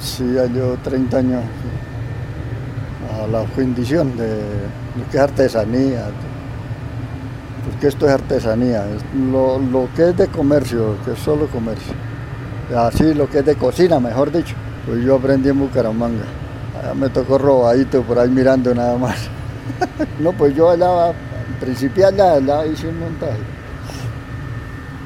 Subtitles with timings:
[0.00, 1.42] Sí, ya llevo 30 años
[3.18, 4.28] a la fundición de
[4.96, 6.06] lo que es artesanía,
[7.64, 8.84] porque esto es artesanía,
[9.32, 11.94] lo, lo que es de comercio, que es solo comercio,
[12.76, 14.54] así lo que es de cocina, mejor dicho,
[14.84, 16.24] pues yo aprendí en Bucaramanga,
[16.78, 19.30] allá me tocó robadito por ahí mirando nada más.
[20.20, 21.12] no, pues yo allá,
[21.58, 23.38] principié allá, allá hice un montaje,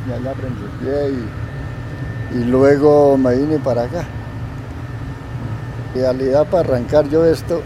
[0.08, 1.10] y allá principié
[2.34, 4.04] y, y luego me vine para acá.
[5.94, 7.62] Realidad para arrancar yo esto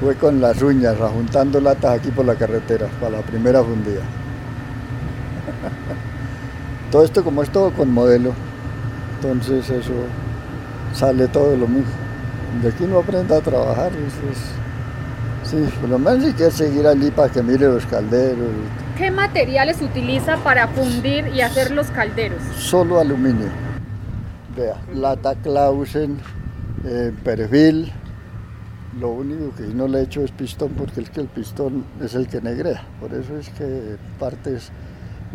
[0.00, 4.00] fue con las uñas, juntando latas aquí por la carretera, para la primera fundida.
[6.90, 8.32] todo esto como es todo con modelo,
[9.16, 9.92] entonces eso
[10.92, 11.90] sale todo lo mismo.
[12.62, 16.86] De aquí no aprenda a trabajar, eso es, sí, por lo menos hay que seguir
[16.86, 18.50] allí para que mire los calderos.
[18.98, 22.42] ¿Qué materiales utiliza para fundir y hacer los calderos?
[22.58, 23.48] Solo aluminio.
[24.56, 26.20] Vea, lata Clausen,
[26.84, 27.92] eh, perfil,
[29.00, 32.14] lo único que no le he hecho es pistón porque es que el pistón es
[32.14, 34.70] el que negrea, por eso es que partes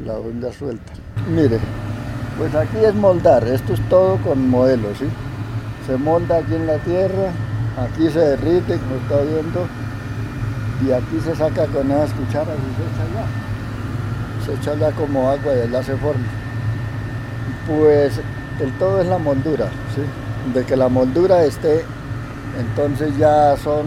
[0.05, 0.93] la onda suelta.
[1.29, 1.59] Mire,
[2.37, 5.05] pues aquí es moldar, esto es todo con modelos, ¿sí?
[5.87, 7.31] Se molda aquí en la tierra,
[7.77, 9.67] aquí se derrite, como está viendo,
[10.87, 13.25] y aquí se saca con esas cucharas y se echa allá.
[14.45, 16.27] Se echa allá como agua y allá se forma.
[17.67, 18.21] Pues
[18.61, 20.01] el todo es la moldura, ¿sí?
[20.53, 21.83] De que la moldura esté
[22.57, 23.85] entonces ya son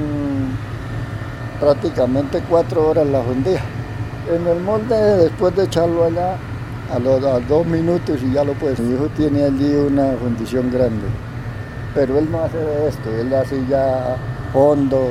[1.61, 3.61] prácticamente cuatro horas la fundida.
[4.33, 6.37] En el molde, después de echarlo allá,
[6.93, 8.79] a los dos minutos y ya lo puedes.
[8.81, 11.07] Mi hijo tiene allí una fundición grande,
[11.95, 12.59] pero él no hace
[12.89, 14.17] esto, él hace ya
[14.53, 15.11] fondos,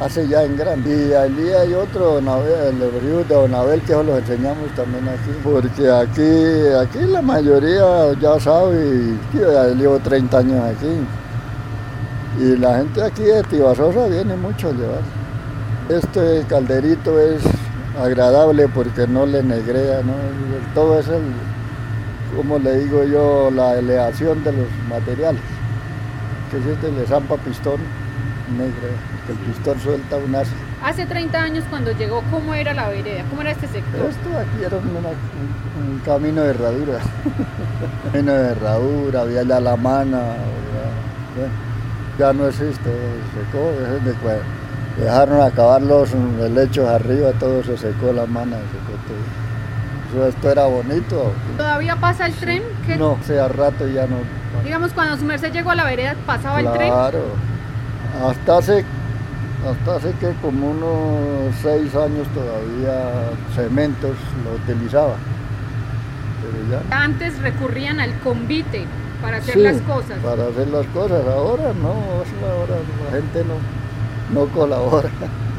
[0.00, 1.08] hace ya en grande.
[1.08, 6.68] Y allí hay otro, el de Don Abel, que los enseñamos también aquí, porque aquí,
[6.80, 10.88] aquí la mayoría ya sabe, yo llevo 30 años aquí.
[12.42, 15.02] Y la gente aquí de Tibasosa viene mucho a llevar.
[15.88, 17.42] Este calderito es
[18.00, 20.14] agradable porque no le negrea, ¿no?
[20.74, 21.22] todo es el,
[22.36, 25.42] como le digo yo, la elevación de los materiales.
[26.50, 27.80] Que si este le zampa pistón,
[28.50, 28.88] negra,
[29.26, 30.48] que el pistón suelta un as.
[30.82, 33.24] Hace 30 años cuando llegó, ¿cómo era la vereda?
[33.30, 34.10] ¿Cómo era este sector?
[34.10, 36.98] Esto aquí era un, camino de herradura.
[38.12, 40.34] camino de herradura, había ya la mana
[42.18, 42.90] ya no existe,
[43.34, 48.98] secó, de, dejaron acabar los helechos arriba, todo se secó la mano, secó
[50.12, 50.28] todo.
[50.28, 51.32] esto era bonito.
[51.56, 52.62] ¿Todavía pasa el tren?
[52.98, 54.16] No, hace rato ya no.
[54.62, 56.90] Digamos, cuando su merced llegó a la vereda, ¿pasaba el tren?
[56.90, 57.24] Claro,
[58.24, 58.84] hasta hace,
[59.68, 65.16] hasta hace que como unos seis años todavía cementos lo utilizaba.
[66.42, 67.02] Pero ya...
[67.02, 68.86] Antes recurrían al convite
[69.22, 70.18] para hacer las cosas.
[70.22, 71.26] Para hacer las cosas.
[71.26, 75.10] Ahora no, ahora la gente no, no colabora.